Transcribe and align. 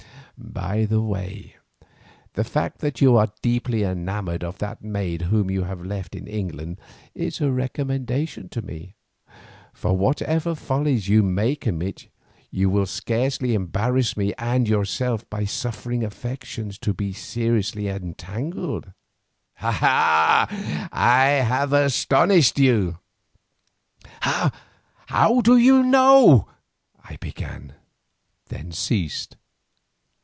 By 0.43 0.85
the 0.85 1.01
way, 1.03 1.55
the 2.33 2.43
fact 2.43 2.79
that 2.79 2.99
you 2.99 3.15
are 3.15 3.31
deeply 3.43 3.83
enamoured 3.83 4.43
of 4.43 4.57
that 4.57 4.81
maid 4.83 5.23
whom 5.23 5.51
you 5.51 5.63
have 5.63 5.85
left 5.85 6.15
in 6.15 6.27
England 6.27 6.77
is 7.13 7.39
a 7.39 7.51
recommendation 7.51 8.49
to 8.49 8.61
me, 8.63 8.95
for 9.71 9.95
whatever 9.95 10.55
follies 10.55 11.07
you 11.07 11.21
may 11.21 11.55
commit, 11.55 12.07
you 12.49 12.71
will 12.71 12.87
scarcely 12.87 13.53
embarrass 13.53 14.17
me 14.17 14.33
and 14.39 14.67
yourself 14.67 15.29
by 15.29 15.45
suffering 15.45 16.01
your 16.01 16.07
affections 16.07 16.79
to 16.79 16.93
be 16.93 17.13
seriously 17.13 17.87
entangled. 17.87 18.91
Ah! 19.61 20.47
have 20.91 21.73
I 21.73 21.79
astonished 21.83 22.57
you?" 22.57 22.97
"How 24.21 25.39
do 25.41 25.55
you 25.55 25.83
know?" 25.83 26.49
I 27.01 27.17
began—then 27.17 28.71
ceased. 28.71 29.37